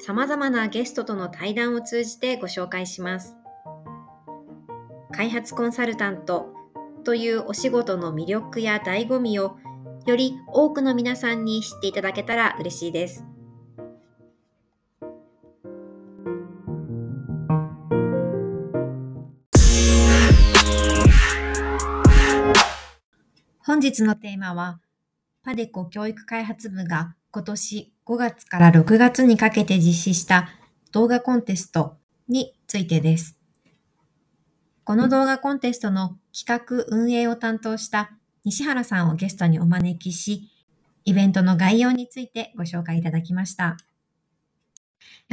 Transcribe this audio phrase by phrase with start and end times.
[0.00, 3.36] 様々なゲストとの対談を通じてご紹介します。
[5.12, 6.52] 開発コンサルタント
[7.04, 9.56] というお仕事の魅力や醍醐味を
[10.06, 13.24] より多くの皆さんに知っていただけたら嬉しいです。
[23.66, 24.78] 本日のテーマは、
[25.42, 30.50] パデコ教育開発部が今年5月から6月にかけて実施した
[30.92, 31.96] 動画コンテスト
[32.28, 33.36] についてです。
[34.84, 38.12] この動画コンテストの企画運営を担当した
[38.44, 40.48] 西原さんをゲストにお招きし、
[41.04, 43.78] イベントの概要についてご紹介いただきました。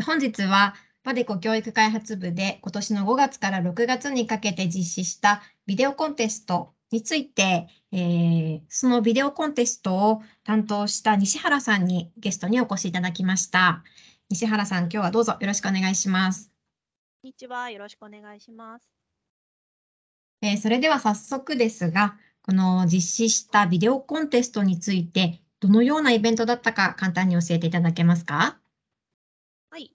[0.03, 13.83] 本日はパデコ教育開発部で今年の5月から6月にかけて実施したビデオコンテストについて、えー、そのビデオコンテストを担当した西原さんにゲストにお越しいただきました。
[14.29, 16.51] 西原さん、今日はどうぞよろしくお願いします。
[17.21, 18.89] こんにちは、よろしくお願いします。
[20.41, 28.57] えー、それでは早速ですが、この実施したビデオコンテストについて、どのようなイベントだったか簡単に教えていただけますか？
[29.69, 29.93] はい。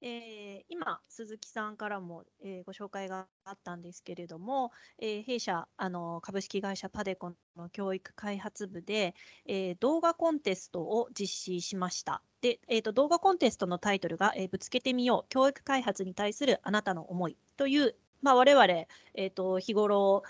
[0.00, 9.14] えー今、鈴木さんからも、えー、ご紹介があったんですけれども、えー、弊社あの株式会社パデコの教育開発部で、
[9.46, 12.22] えー、動画コンテストを実施しました。
[12.40, 20.24] で、えーと、動画コンテストのタイトルが、えー、ぶつけてみよう教育開発に対するあなたの思いという、まあ、我々、えーと日頃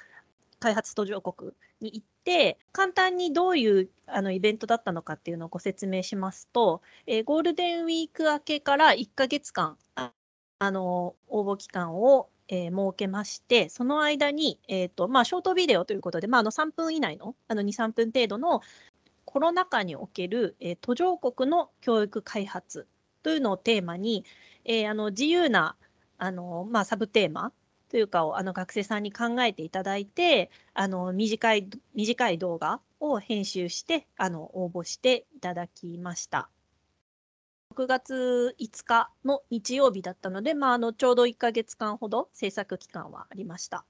[0.58, 9.76] 開発途上国に行って簡単にどういうあのイベントだったのかっていうのをご説明しますと、えー、ゴールデンウィーク明けから1ヶ月間
[10.60, 18.62] の応募期間を、えー、設けまして、その間に、えーとまあ、ショートビデオということで、まあ、あの3分以内のあの2、3分程度の
[19.24, 22.86] コロナ禍における、えー、途上国の教育開発
[23.22, 24.24] というのをテーマに、
[24.64, 25.76] えー、あの自由な
[26.18, 27.52] あの、まあ、サブテーマ
[27.88, 36.48] というかをあの学生さんに考えていただいてあの短い短い動画を編集してあの応募していただきました。
[37.76, 43.84] 6月5日の日曜日だったので、まあ、あのちょうど1か月間ほど制作期間はありました。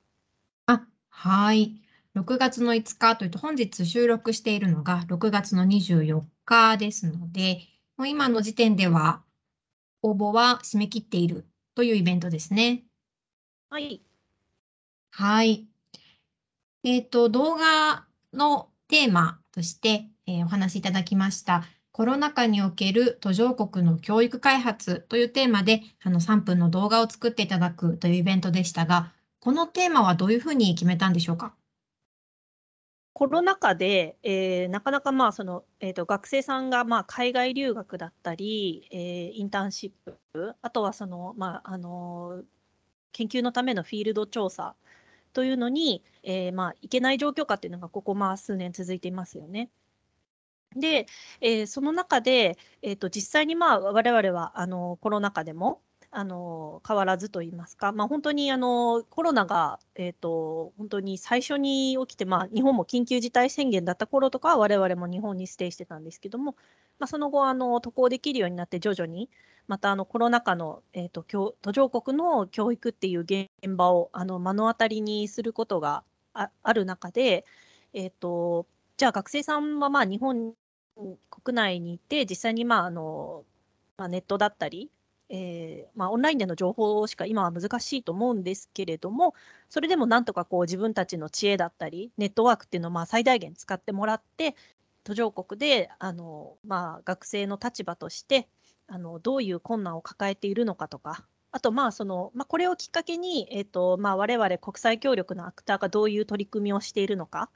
[0.67, 1.81] あはい。
[2.17, 7.61] 6月の5日というと、本日収録しているのが6月の24日ですので、
[7.97, 9.23] もう今の時点では
[10.03, 12.83] 応募は締め切っているというイベントですね。
[13.71, 14.03] はい。
[15.11, 15.69] はい。
[16.83, 21.65] えっ、ー、と、動画のテーマとして、えー、お話しいただきました
[21.97, 31.55] コロナ禍における途上国の教育開発というテーマであの3分の動画を作っていただくというイベントでしたが、このテーマはどういうふうに決めたんでしょうか？
[33.15, 42.43] コロナ禍で、えー、なかなかまあその、えーと、学生さんがまあ海外留学だったり、えー、インターンシップ、あとはその、まああの
[43.13, 44.75] 研究のためのフィールド調査
[45.33, 49.71] というのに、えー、まあ、いけない状況下っていうのがここまあ数年続いていますよね。
[50.77, 51.07] で、
[51.41, 55.81] えー、その中で、えーと、実際にまあ我々はあのコロナ禍でも
[56.11, 66.57] あの変わらずと言いますか、まあ、本当にあのコロナが、えーと、本当に最初に起きて、まあ、日本も緊急事態宣言だった頃とかは我々も日本にステイしてたんですけども、
[66.99, 69.29] まあ、その後あの渡航できるようになって徐々に
[69.69, 77.45] またあのコロナ禍の、えーと、途上国の教育っていう現場をあの目の当たりにすることがある中で、
[77.93, 80.55] えーとじゃあ学生さんはまあ日本
[81.31, 83.45] 国内にいて実際にまああの、
[83.97, 84.91] まあ、ネットだったり、
[85.29, 89.35] えーまあ、オンラインでの情報しか今は難しいと思うんですけれども
[89.69, 94.55] それでもなんとかこう自分たちの知恵だったりネットワークっていうのをまあ最大限使ってもらって
[95.05, 98.49] 途上国であの、まあ、学生の立場として
[98.89, 107.51] あのどういう困難を抱えているのかとかあとまあその、まあ、これをきっかけに、えーとまあ、我々国際協力のアクターがどういう取り組みをしているのか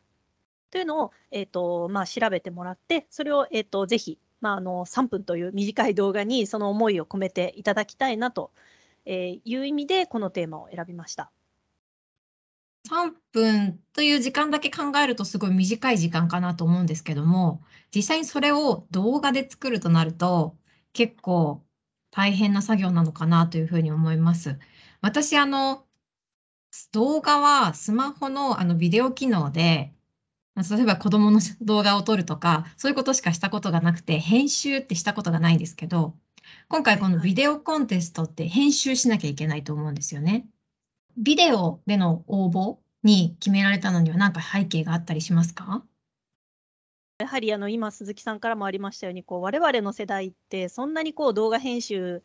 [0.71, 8.53] というのを、えーとまあ、調べてもらってそれを、えーと、ぜひ、まあ、あの3分という短い動画にその思いを込めていただきたいなと
[9.07, 11.31] いう意味でこのテーマを選びました。
[12.89, 17.63] 3分という時間だけ考えるとすごい短い時間かなと思うんですけども
[17.95, 20.57] 実際にそれを動画で作るとなると
[20.95, 21.63] 結構
[22.11, 24.59] 大変な作業なのかなというふうに思います。
[25.03, 25.87] 私あの
[26.93, 29.93] 動画はスマホのあのビデオ機能で
[30.63, 36.15] 例えば子供の動画を撮るとかそういうことしかしたことがなくて編集ってしたことがないんですけど
[36.69, 40.47] 今回このビデオコンテストって編集しなきゃいけないと思うんですよね。
[41.17, 45.83] ビデオでの応募に決められたのには何か背景があったりしますか？
[47.19, 52.23] やはりあの今鈴木さんからもありましたようにこう我々の世代ってそんなにこう動画編集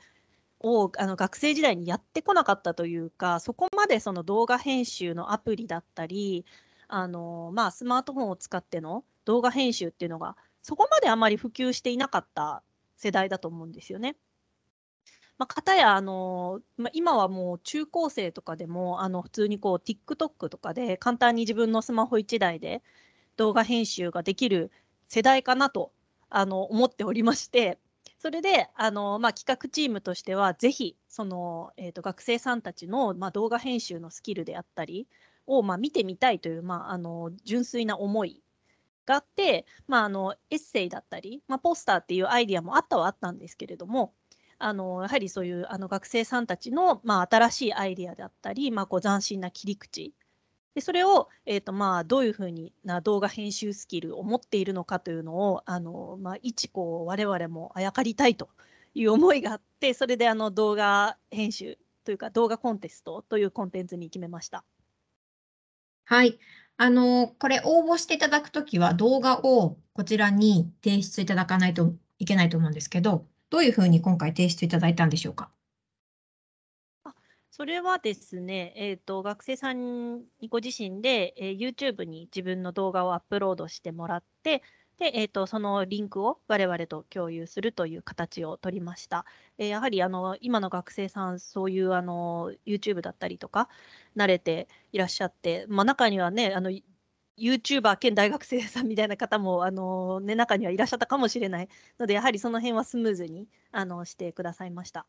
[0.62, 6.46] をあの学生時代にやってこなかったというかそこまでその動画編集のアプリだったり
[6.88, 12.64] あの、まあ、スマートフォンを使っての動画編集っていうのがそこまであまり普及していなかった
[12.98, 14.16] 世代だと思うんですよね。
[15.38, 22.82] まあ、かやあの、まあ、今はもう中高生とかでもあの普通にこう TikTok とかで簡単に自分のスマホ1台で
[23.36, 24.72] 動画編集ができる
[25.10, 25.92] 世代かなと
[26.30, 27.80] あの思っておりまして
[28.20, 35.08] それであの、まあ、企画チームとしてはぜひその、えーと、学生さんたちの、まあ、動画編集のスキルであったり
[35.48, 38.42] を、まあ、見てみたいという、まあ、あの純粋な思い
[39.06, 44.14] があって、まあ、あのエッセイだったり、まあ、ポスターっていうアイディアもあったはあったんですけれども
[44.58, 50.14] あのやはりそういうあの学生さんたちの、まあ、新しいアイディアだったり、まあ、こう斬新な切り口
[50.74, 58.50] でそれを、えーとまあ、どういうふうにな動画編集スキルを持っているのかというのをあの、まあ、一こう我々もあやかりたいと
[58.94, 64.64] いう思いがあってそれであの動画編集というか動画コンテストというコンテンツに決めました。
[66.06, 66.40] はい。
[66.78, 75.50] あの、これ応募していただくときは動画をこちらに提出いただかないといけないと思うんですけど、どういうふうに今回提出いただいたんでしょうか？
[77.06, 77.16] あ
[77.50, 84.62] それはですね、えーと、学生さんにご自身で、えー、YouTube に自分の動画をアップロードしてもらって、
[84.98, 89.26] で、えーと、そのリンクを我々と共有するという形を取りました。
[89.58, 93.70] えー、やはりあの今の学生さん、そういうあの YouTube だったりとか、
[94.16, 96.72] 慣れていらっしゃって、まあ、中にはね、あの
[97.38, 101.70] YouTuber 兼大学生さんみたいな方もあの、ね、中にはいらっしゃったかもしれない
[102.00, 105.06] ので、やはりその辺はスムーズにあのしてくださいました。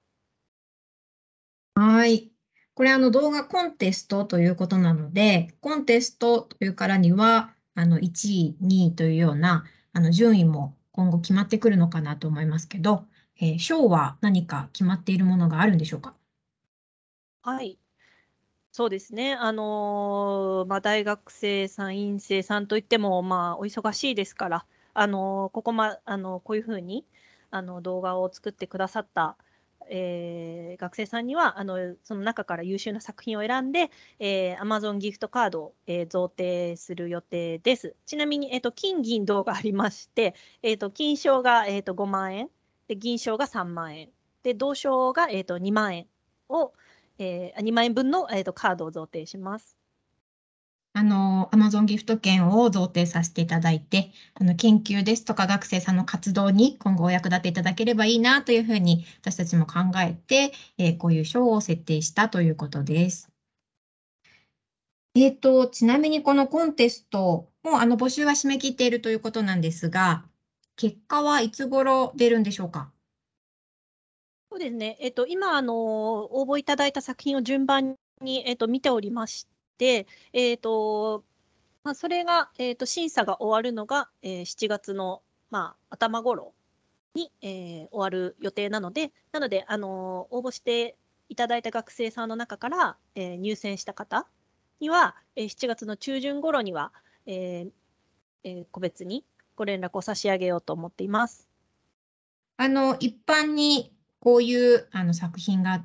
[1.77, 2.33] はい。
[2.75, 9.65] これあの動画コンテストということなので、コンテストというからには、あの1位、2位というような
[9.97, 13.07] あの順位も今後決まってくるのかなと思いますけど、
[13.41, 16.15] えー、賞は何か決まっているものがあるんでしょうか？
[17.41, 17.79] はい。
[18.73, 19.33] そうですね。
[19.33, 27.07] あのー、まあ、大学生さん、院生さんといっても、まあ、お忙しいですから、あのー、ここま、あのこういうふうに、
[27.51, 29.39] あの、動画を作ってくださった、
[29.89, 37.95] えー、学生さんには、あの、その中から優秀な作品を選んで、えー、Amazon ギフトカードを、えー、贈呈する予定です。
[38.07, 42.51] ちなみに、えっ、と、金、銀、銅がありまして、えっ、と、金賞が、えっ、と、5万円、
[42.89, 44.11] で、銀賞が3万円、
[44.43, 46.07] で、銅賞が、えっ、と、2万円
[46.49, 46.73] を、
[47.19, 49.86] えー、2万円分の、えーと、カードを贈呈します。
[50.99, 63.29] あの、Amazon ギフト券を贈呈させていただいて、あの、研究ですとか学生さんの活動に今後お役立ていただければいいなというふうに私たちも考えて、えー、こういう賞を設定したということです。
[65.15, 70.25] えっ、ー、と、ちなみにこのコンテストもうあの募集は締め切っているということなんですが、
[70.77, 72.91] 結果はいつ頃出るんでしょうか？
[74.51, 75.75] そうですね、えっと、今あの、
[76.41, 79.47] 応募いただいた作品を順番に、えっと、見ておりまし、
[79.85, 81.25] えっと
[81.87, 86.53] まあ、それが、えっと、審査が終わるのが、えー、7月の、まあ、頭頃
[87.15, 90.97] に、えー、終わる予定なので、なので、あの応募して
[91.29, 94.27] いただいた学生さんの中から、えー、入選した方
[94.81, 96.93] には、えー、7月の中旬頃には、
[97.25, 97.71] えー
[98.43, 101.49] えー、個別にご連絡を差し上げようと思っています。
[102.57, 105.85] あの一般にこういうあの作品があ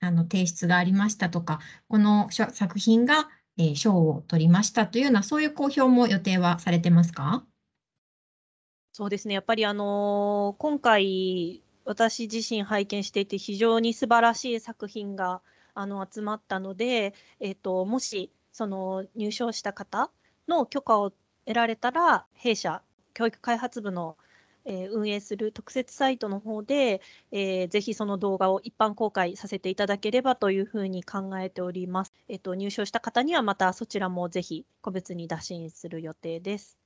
[0.00, 3.28] あの提出がありましたとか、この作品が
[3.74, 7.44] 賞、えを取りましたというような、そういう公表も予定はされてますか？
[8.92, 15.40] そうですね、やっぱりあの今回、私自身拝見していて、非常に素晴らしい作品が
[15.74, 20.10] あの集まったので、えーと、もしその入賞した方
[20.48, 21.12] の許可を
[21.46, 22.82] 得られたら、弊社
[23.14, 24.16] 教育開発部の
[24.66, 32.12] え、運営する特設サイトの方で、えー、ぜひその動画を一般公開させていただければというふうに考えております。
[32.28, 36.76] えっ、ー、と、入賞した方にはまたそちらもぜひ個別に打診する予定です。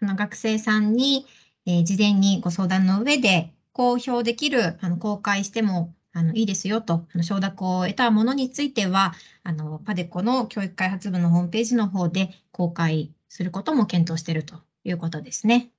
[0.00, 1.26] あの学生さんに、
[1.66, 15.70] えー、事前にご相談の上で公表できる、あの公開してもあのいいですよと、あの承諾を得たものについては、あのパデコの教育開発部のホームページの方で公開することも検討しているということですね。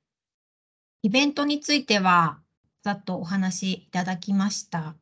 [1.02, 2.42] イベントについては、
[2.82, 4.96] ざっとお話しいただきました。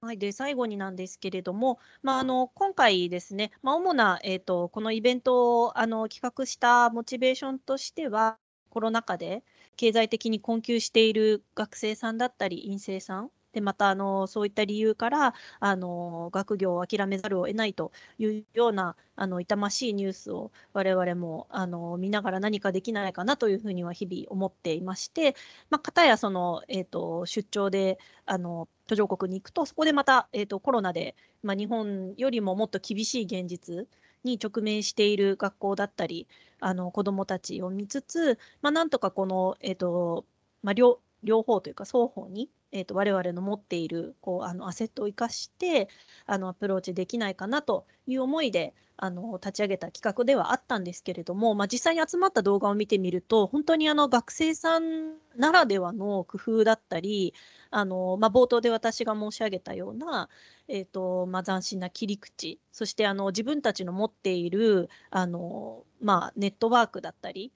[0.00, 8.38] はい、で最後になんですけれども、まあ、あの今回ですね、まあ、主な、えーと、このイベントをあの企画したモチベーションとしては、
[8.70, 9.44] コロナ禍で
[9.76, 25.36] 経済的に困窮している学生さんだったり、院生さんでまたあのそういった理由からあの学業を諦めざるを得ないというようなあの痛ましいニュースを我々もあの見ながら何かできないかなというふうには日々思っていまして、
[25.70, 33.86] まあ、片やその、えーと、出張であの途上国に行くとそこでまた、えーと、コロナで、まあ、日本よりももっと厳しい現実
[34.24, 36.28] に直面している学校だったり
[36.60, 40.24] あの子どもたちを見つつ、まあ、なんとかこの、えーと
[40.62, 45.88] まあ、両両方というか双方にえーと、我々の持っているこうあのアセットを生かして
[46.26, 57.34] あのアプローチできないかなという思いであの立ち上げた企画ではあったんですけれども、まあ、実際に集まった動画を見てみると本当にあの学生さんならではの工夫だったり
[57.70, 60.28] あの、まあ、冒頭で私が申し上げたような、
[60.68, 67.52] えーとまあ、斬新な切り口そしてあの自分たちの持っているあの、まあ、ネットワークだったり、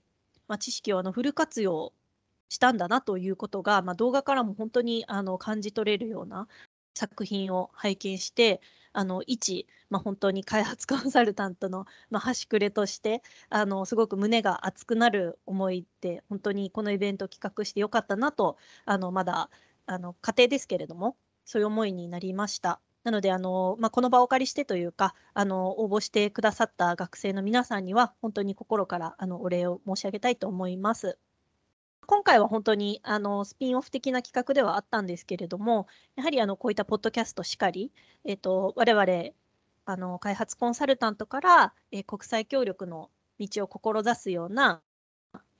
[0.48, 1.92] まあ、知識をあのフル活用
[2.48, 6.48] したんだなということが、まあ、動画からも本当にあの感じ取れるような
[6.94, 8.60] 作品を拝見して
[8.92, 19.50] あの一、まあ、本当に開発コンサルタントの、まあ、端くれとしてあのすごく胸が熱くなる思いで本当にこのイベントを企画してよかったなとあのまだ
[19.84, 22.80] あの家庭ですけれどもそういう思いになりました。
[23.04, 31.16] なのであの、まあ、この場をお借りしてというかあの応募してくださった学生の皆さんには本当に心からあのお礼を申し上げたいと思います。
[32.06, 37.90] 今回は本当にあのスピンオフ的な企画ではあったんですけれども、やはりあのこういったポッドキャストしかり、
[38.24, 39.30] えーと、我々
[39.86, 43.10] あの開発コンサルタントから、えー、国際協力の
[43.40, 44.82] 道を志すような、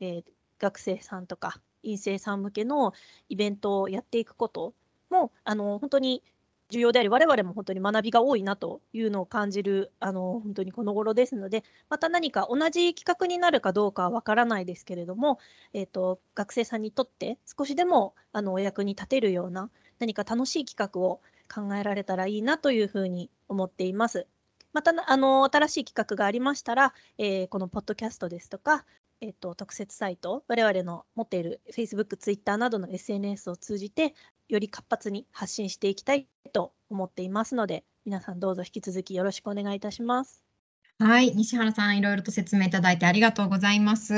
[0.01, 0.25] えー、
[0.59, 2.93] 学生さんとか院生さん向けの
[3.29, 4.75] イベントをやっていくこと
[5.11, 6.23] もあの本当に
[6.71, 15.39] 重要であり、我々も本当に学びが多いなというのを感じる、あの本当にこの頃ですので、また何か同じ企画になるかどうかは分からないですけれども、
[15.73, 19.71] えーと、学生さんにとって少しでもあのお役に立てるような
[20.01, 21.21] 何か楽しい企画を
[21.53, 24.27] 考えられたらいいなというふうに思っています。
[24.73, 28.85] またあの新しい企画がありましたら、えー、このポッドキャストですとか、
[29.23, 34.15] えっと、特設サイト、我々の持っている Facebook、Twitter などの SNS を通じて、
[34.49, 40.45] より活発に発信していきたいと思っていますので、皆さんどうぞ引き続きよろしくお願いいたします。
[40.99, 44.15] はい、西原さん、いろいろと説明いただいてありがとうございます。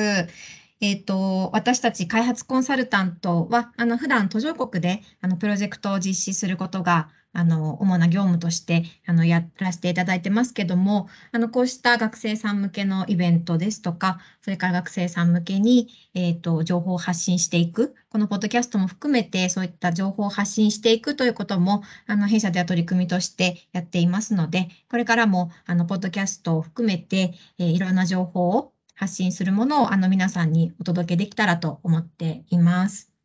[0.80, 33.17] えっ、ー、と、私たち開発コンサルタントは、あの、普段途上国で、あの、プロジェクトを実施することがあの、主な業務として、あの、やらせていただいてますけども、あの、こうした学生さん向けのイベントですとか、それから学生さん向けに、えっ、ー、と、情報を発信していく、このポッドキャストも含めて、そういった情報を発信していくということも、あの、弊社では取り組みとしてやっていますので、これからも、あの、ポッドキャストを含めて、えー、いろんな情報を発信するものを、あの、皆さんにお届けできたらと思っています。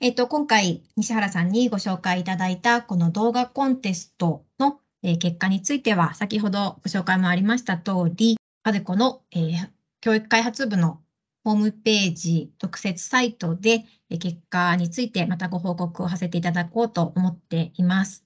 [0.00, 11.00] えっと、今回、西原さんにご紹介いただいたこの動画コンテストの、え、結果については、先ほどご紹介もありました通り、パデコの、えー、教育開発部の
[11.42, 18.24] ホームページ特設サイトで、え、結果についてまたご報告をさせていただこうと思っています。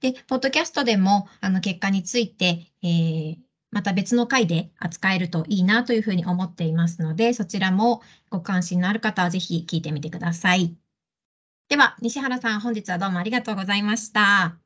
[0.00, 3.36] で、ポッドキャストでもあの結果について、えー、
[3.70, 8.00] また別の回で扱えるといいなというふうに思っていますので、そちらも
[8.30, 10.74] ご関心のある方はぜひ聞いてみてください。
[11.70, 14.22] では、西原さん、本日はどうもありがとうございました。
[14.22, 14.58] あ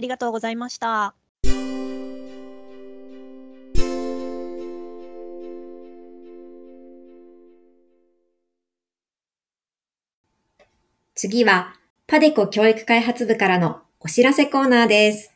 [0.00, 1.14] りがとうございました。
[11.14, 11.72] 次は、
[12.06, 15.32] パデコ教育開発部からのお知らせコーナーです。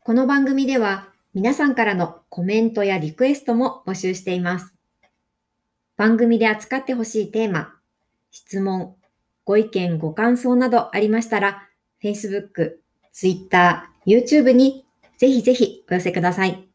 [0.00, 4.74] この番組では、皆さんからのコメントやリクエストも募集しています。
[5.96, 7.78] 番組で扱ってほしいテーマ、
[8.32, 8.96] 質問、
[9.44, 11.68] ご意見、ご感想などありましたら、
[12.02, 12.78] Facebook、
[13.12, 14.86] Twitter、YouTube に
[15.18, 16.66] ぜひぜひお寄せください。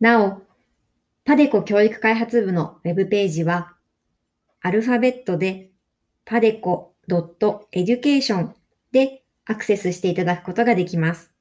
[0.00, 0.42] なお、
[1.24, 3.76] パデコ教育開発部のウェブページは、
[4.60, 5.70] アルファベットで
[6.24, 8.50] パデコ .education
[8.90, 11.32] でアクセスしていただくことができます。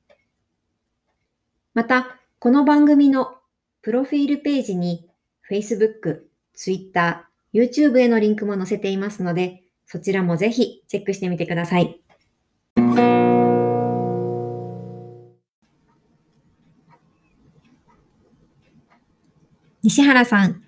[1.74, 3.38] また、この番組の
[3.82, 5.10] プロフィールページに
[5.50, 6.22] Facebook、
[6.54, 7.25] Twitter、
[7.56, 12.02] YouTube へのリンクも載せていますので、そちらもぜひチェックしてみてください。
[19.84, 20.62] 西原さん、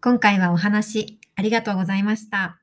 [0.00, 2.60] 今回はお話ありがとうございました。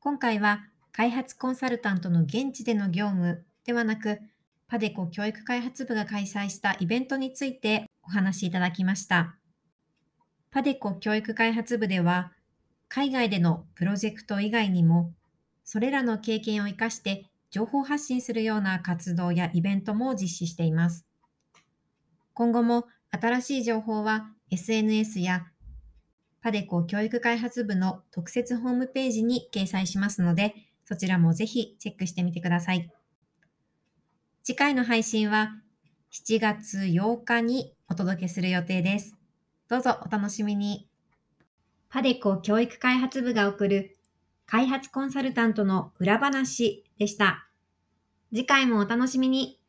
[0.00, 4.20] 今回は開発コンサルタントの現地での業務ではなく、
[4.68, 9.39] パデコ教育開発部が開催したイベントについてお話しいただきました。
[10.50, 12.32] パデコ教育開発部では、
[12.88, 15.12] 海外でのプロジェクト以外にも、
[15.62, 21.06] それらの経験を活かして情報発信するような活動やイベントも実施しています。
[22.34, 25.46] 今後も新しい情報は SNS や
[26.42, 30.54] パデコ教育開発部の特設ホームページに掲載しますので、
[30.84, 32.90] そちらもぜひチェックしてみてください。
[34.42, 35.52] 次回の配信は
[36.10, 39.19] 7月8日にお届けする予定です。
[39.70, 40.88] どうぞお楽しみに。
[41.90, 43.96] パデコ教育開発部が送る
[44.44, 47.46] 開発コンサルタントの裏話でした。
[48.30, 49.59] 次回もお楽しみに。